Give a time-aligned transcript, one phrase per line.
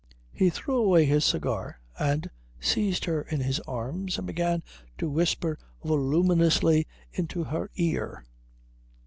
[0.31, 4.63] He threw away his cigar and seized her in his arms and began
[4.97, 8.25] to whisper voluminously into her ear.